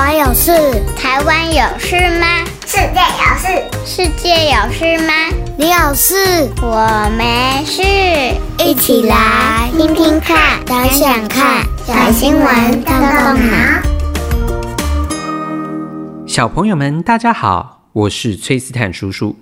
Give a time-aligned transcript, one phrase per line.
[0.00, 0.50] 国有事，
[0.96, 2.26] 台湾有事吗？
[2.64, 3.48] 世界有事，
[3.84, 5.12] 世界有事吗？
[5.58, 7.82] 你有事，我没事。
[8.64, 13.58] 一起来听听看，想想看，小新闻动动脑。
[16.26, 19.36] 小朋友们，大家好，我是崔斯坦叔叔。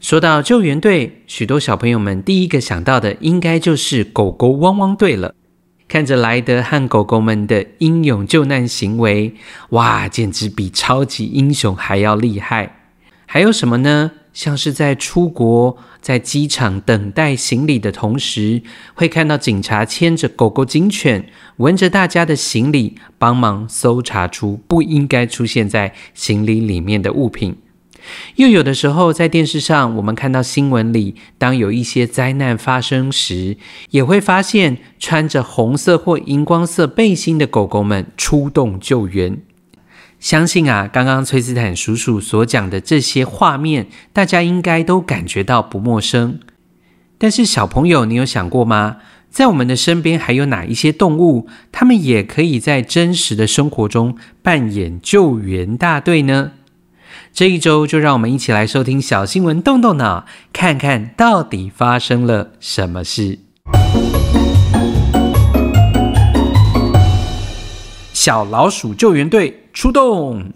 [0.00, 5.34] 说到救援队，许多小朋友们第一个想到的，应该就是狗狗汪汪队了。
[5.88, 9.34] 看着莱德和狗狗们的英勇救难行为，
[9.70, 12.76] 哇，简直比超级英雄还要厉害！
[13.24, 14.12] 还有什么呢？
[14.34, 18.62] 像是在出国、在机场等待行李的同时，
[18.94, 27.56] 会看到警察牵着狗狗警犬，闻着大家的行李，帮忙搜查出不应该出现在行李里面的物品。
[28.36, 33.56] 又有的时候，在电视上，我们看到新闻里，当有一些灾难发生时，
[33.90, 39.40] 也会发现穿着红色或荧光色背心的狗狗们出动救援。
[40.20, 46.40] 相信啊，刚刚崔斯坦叔叔所讲的这些画面，大家应该都感觉到不陌生。
[47.18, 48.96] 但是小朋友，你有想过吗？
[49.30, 56.52] 在我们的身边还有哪一些动物，它们也可以在真实的生活中扮演救援大队呢？
[57.38, 63.38] 这一周，就让我们一起来收听小新闻，动动脑，看看到底发生了什么事。
[68.12, 70.50] 小老鼠救援队出动。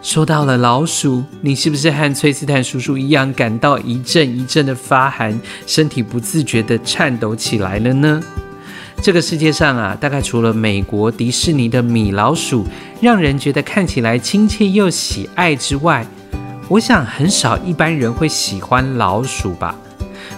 [0.00, 8.22] 收到了老鼠，你是不是和崔斯坦叔叔一样，感到一阵一阵的发寒，身体不自觉地颤抖起来了呢？
[9.00, 12.66] 这个世界上啊，大概除了美国迪士尼的米老鼠，
[13.00, 16.04] 让人觉得看起来亲切又喜爱之外，
[16.68, 19.74] 我想很少一般人会喜欢老鼠吧。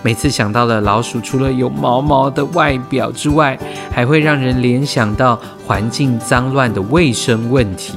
[0.02, 3.58] 每次想到了老鼠，除了有毛毛的外表之外，
[3.91, 7.95] 还会让人联想到环境脏乱的卫生问题。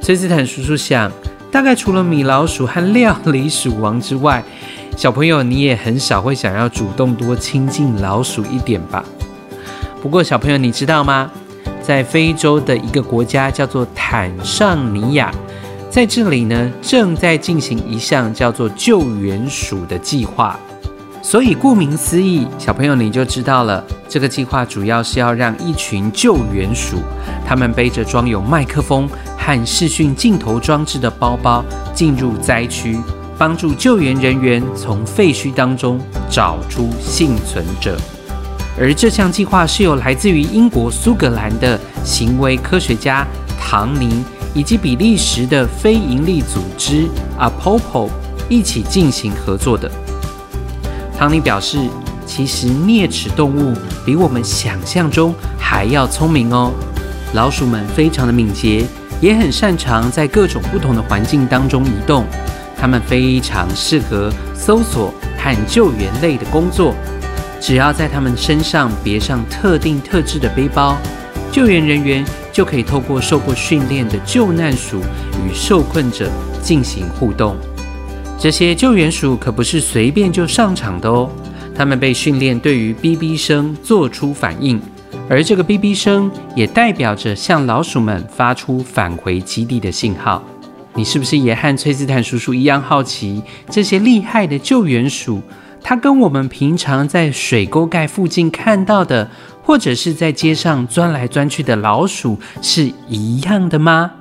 [0.00, 1.12] 崔斯坦叔叔想，
[1.50, 4.42] 大概除了米老鼠和料理鼠王之外，
[4.96, 9.04] 小朋友你也很少会想要主动多亲近老鼠一点吧。
[10.02, 11.30] 不过，小朋友，你知道吗？
[11.80, 15.32] 在非洲的一个国家叫做坦尚尼亚，
[15.88, 20.58] 在这里呢，正在进行一项叫做救援鼠的计划。
[21.22, 26.96] 所以，顾名思义，小朋友你就知道了，这个计划主要是要让一群救援鼠，
[27.46, 29.08] 他们背着装有麦克风
[29.38, 31.64] 和视讯镜头装置的包包，
[31.94, 32.98] 进入灾区，
[33.38, 37.96] 帮助救援人员从废墟当中找出幸存者。
[38.78, 43.26] 而这项计划是由来自于英国苏格兰的行为科学家
[43.60, 44.24] 唐尼
[44.54, 47.06] 以及比利时的非营利组织
[47.38, 48.08] APOPO
[48.48, 49.90] 一起进行合作的。
[51.16, 51.78] 唐尼表示，
[52.26, 53.74] 其实啮齿动物
[54.04, 56.72] 比我们想象中还要聪明哦。
[57.34, 58.84] 老鼠们非常的敏捷，
[59.20, 62.24] 也很擅长在各种不同的环境当中移动，
[62.76, 66.94] 它们非常适合搜索和救援类的工作。
[67.62, 70.98] 只要在他们身上别上特定特制的背包，
[71.52, 76.28] 救援人员就可以透过受过训练的救难鼠与受困者
[76.60, 77.56] 进行互动。
[78.36, 81.30] 这些救援鼠可不是随便就上场的哦，
[81.72, 84.82] 他们被训练对于哔哔声做出反应，
[85.28, 90.42] 而这个哔哔声也代表着向老鼠们发出返回基地的信号。
[90.94, 93.40] 你是不是也和崔斯坦叔叔一样好奇
[93.70, 95.40] 这些厉害的救援鼠？
[95.82, 99.30] 它跟我们平常在水沟盖附近看到的，
[99.62, 104.12] 或者是在街上钻来钻去的老鼠是一样的吗？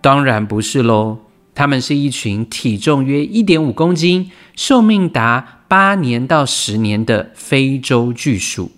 [0.00, 1.18] 当然不是喽，
[1.54, 8.70] 它们是一群体重约一点五公斤、寿命达八年到十年的非洲巨鼠。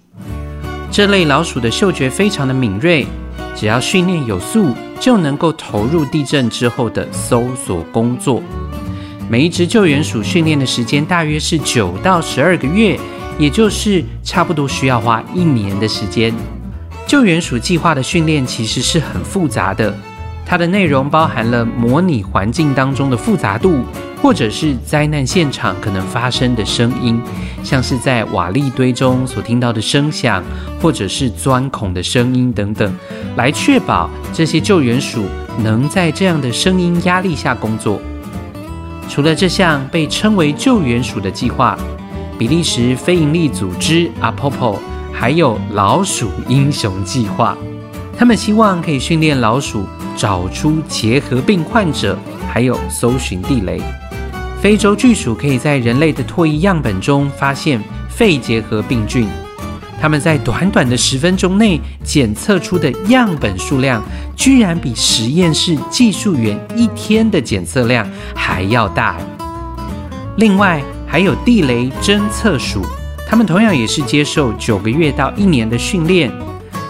[0.90, 3.06] 这类老鼠的嗅觉非常的敏锐，
[3.54, 8.42] 只要训练有素，就能够投入地震之后的搜索工作。
[9.28, 12.98] 每一只救援鼠训练的时间大约是九到十二个月，
[13.38, 16.32] 也就是差不多需要花一年的时间。
[17.06, 19.94] 救援鼠计划的训练其实是很复杂的，
[20.44, 23.80] 它的内容包含了模拟环境当中的复杂度，
[24.20, 27.20] 或者是灾难现场可能发生的声音，
[27.62, 30.42] 像是在瓦砾堆中所听到的声响，
[30.80, 32.94] 或者是钻孔的声音等等，
[33.36, 35.24] 来确保这些救援鼠
[35.62, 38.00] 能在这样的声音压力下工作。
[39.08, 41.78] 除了这项被称为救援鼠的计划，
[42.38, 44.78] 比利时非营利组织 APOPO
[45.12, 47.56] 还有老鼠英雄计划。
[48.16, 52.18] 他们希望可以训练老鼠找出结核病患者，
[52.50, 53.80] 还有搜寻地雷。
[54.60, 59.26] 非洲巨鼠可以在人类的唾液样本中发现肺结核病菌，
[60.02, 64.02] 他们在短短的十分钟内检测出的样本数量，
[64.34, 68.04] 居然比实验室技术员一天的检测量
[68.34, 69.16] 还要大。
[70.38, 72.82] 另外，还有地雷侦测署，
[73.28, 76.28] 他们同样也是接受九个月到一年的训练，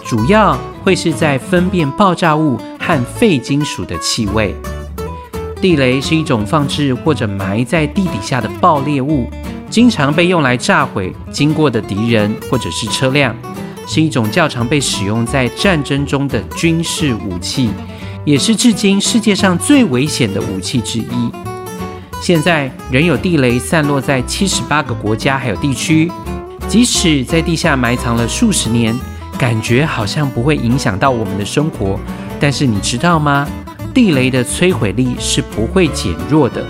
[0.06, 4.54] 主要会是在分辨爆炸物和废金属的气味。
[5.60, 9.28] 地雷是一种放置或者埋在地底下的爆裂物，
[9.72, 13.34] 经常被用来炸毁经过的敌人或者是车辆，
[13.86, 17.70] 是一种较常被使用在战争中的军事武器，
[18.22, 21.32] 也是至今世界上最危险的武器之一。
[22.20, 26.12] 现在仍有地雷散落在七十八个国家还有地区，
[26.68, 28.94] 即使在地下埋藏了数十年，
[29.38, 31.98] 感觉好像不会影响到我们的生活，
[32.38, 33.48] 但是你知道吗？
[33.94, 36.62] 地雷的摧毁力是不会减弱的，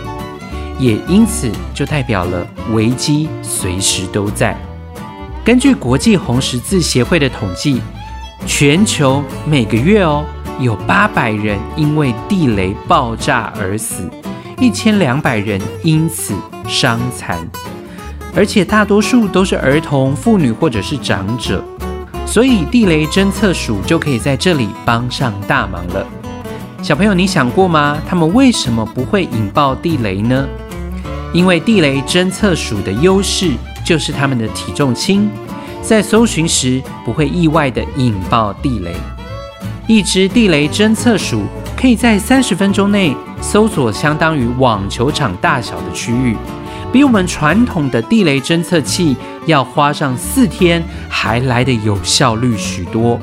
[0.82, 4.56] 也因此就代表了危机随时都在。
[5.44, 7.80] 根据国际红十字协会的统计，
[8.46, 10.24] 全球每个月哦
[10.58, 14.10] 有八百人因为地雷爆炸而死，
[14.58, 16.34] 一千两百人因此
[16.66, 17.38] 伤残，
[18.34, 21.62] 而且大多数都是儿童、妇女或者是长者，
[22.26, 26.04] 所以地雷侦测署就可以在这里帮上大忙了。
[26.82, 27.96] 小朋友，你想过吗？
[28.08, 30.44] 他们为什么不会引爆地雷呢？
[31.32, 33.52] 因为地雷侦测鼠的优势
[33.84, 35.28] 就是它们的体重轻，
[35.82, 38.94] 在搜寻时不会意外地引爆地雷。
[39.86, 41.42] 一只地雷侦测鼠
[41.76, 46.36] 可以在三十分钟内搜索相当于网球场大小的区域，
[46.92, 53.18] 比我们传统的地雷侦测器要花上四天还来得有效率许多。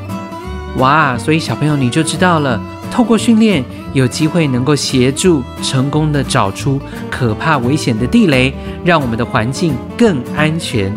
[0.78, 1.18] 哇！
[1.18, 2.62] 所以小朋友你就知道了。
[2.92, 3.64] 透过训练，
[3.94, 8.54] 有机会能够协助成功的找出可怕危险的地雷，
[8.84, 10.96] 让我们的环境更安全。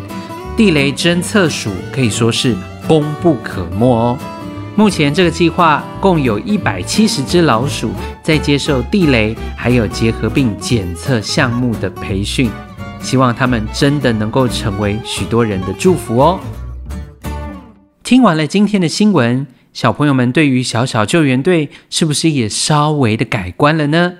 [0.56, 2.55] 地雷侦测署可以说是
[2.87, 4.19] 功不可没哦。
[4.75, 7.91] 目前这个计划共有一百七十只老鼠
[8.23, 12.50] 在接受地雷还有结核病检测项目的培训，
[13.00, 16.41] 希望他们真的能够成为许多人的祝福哦。
[18.03, 19.47] 听完了今天的新闻。
[19.72, 24.14] 小朋友们对于小小救援队是不是也稍微的改观了呢？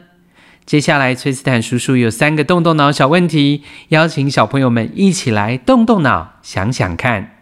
[0.65, 7.37] 接下来，崔斯坦叔叔有三个动动脑小问题，邀请小朋友们一起来动动脑，想想看。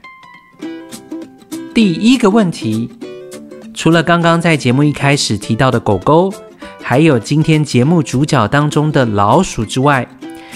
[1.72, 2.90] 第一个问题，
[3.72, 6.32] 除了刚刚在节目一开始提到的狗狗，
[6.82, 10.08] 还有今天节目主角当中的老鼠之外，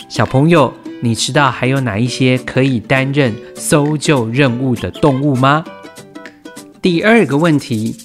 [0.09, 5.65] 小朋友，你知道还有哪一些可以担任搜救任务的动物吗？
[6.85, 7.97] 第二个问题，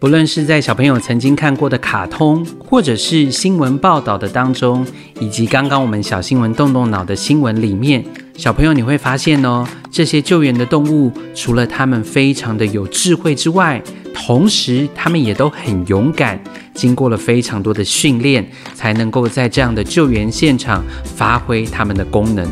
[0.00, 4.84] 不论是在小朋友曾经看过的卡通，或者是新闻报道的当中，
[5.20, 8.04] 以及刚刚我们小新闻动动脑的新闻里面，
[8.36, 13.80] 小朋友你会发现哦，这些救援的动物，除了他们非常的有智慧之外，
[14.12, 16.42] 同时他们也都很勇敢，
[16.74, 18.44] 经过了非常多的训练，
[18.74, 22.44] 才能够在这样的救援现场发挥他们的功能。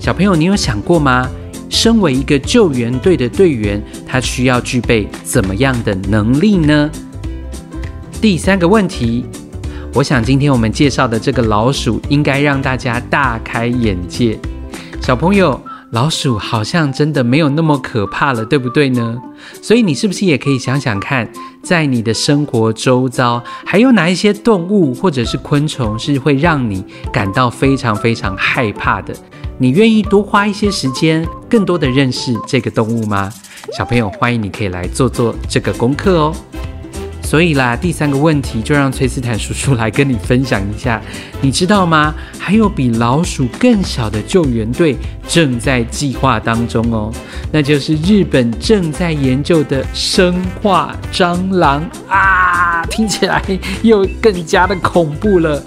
[0.00, 1.30] 小朋友，你有想过吗？
[1.72, 6.90] 身为一个救援队的队员，他需要具备怎么样的能力呢？
[8.20, 9.24] 第三个问题，
[9.94, 14.38] 我想今天我们介绍的这个老鼠应该让大家大开眼界。
[15.00, 15.58] 小朋友，
[15.92, 19.16] 老鼠好像真的没有那么可怕了，对不对呢？
[19.62, 21.26] 所以你是不是也可以想想看，
[21.62, 29.16] 在你的生活周遭，还有哪一些动物或者是昆虫是会让你感到非常非常害怕的？
[29.62, 33.32] 你愿意多花一些时间，更多的认识这个动物吗？
[33.78, 36.34] 小朋友，欢迎你可以来做做这个功课哦。
[37.22, 41.00] 所以啦，第三个问题就让崔斯坦叔叔来跟你分享一下，
[41.40, 42.12] 你知道吗？
[42.40, 44.96] 还有比老鼠更小的救援队
[45.28, 47.14] 正在计划当中哦，
[47.52, 53.40] 那就是日本正在研究的生化蟑螂啊，听起来
[53.82, 55.62] 又更加的恐怖了。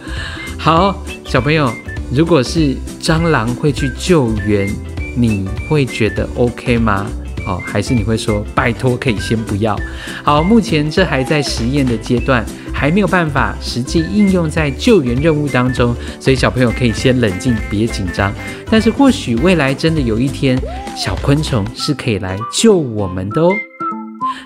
[0.58, 1.72] 好，小朋友。
[2.12, 4.70] 如果是蟑螂会去救援，
[5.18, 7.08] 你会觉得 OK 吗？
[7.48, 9.78] 哦，还是你会说拜托可以先不要？
[10.24, 12.44] 好，目前这还在实验的阶段，
[12.74, 18.34] 还没有办法实际应用在救援任务当中，所以小朋友可以先冷静，别紧张。
[18.70, 20.60] 但是或许未来真的有一天，
[20.98, 23.52] 小昆虫是可以来救我们的哦。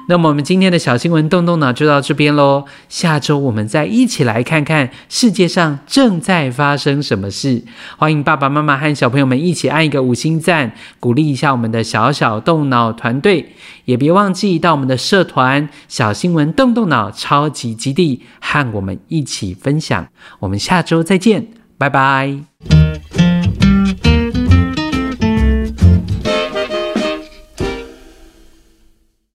[0.10, 2.66] 那么我们今天的小新闻动动脑就到这边喽。
[2.90, 7.64] 下周我们再一起来看看世界上正在发生什么事。
[7.96, 13.54] 欢迎爸爸妈妈和小朋友们一起按一个五星赞，鼓励一下我们的小小动脑团队。
[13.86, 20.08] 也别忘记到我们的社团小新闻动动脑超级基地和我们一起分享。
[20.40, 21.48] 我们下周再见，
[21.78, 22.40] 拜拜。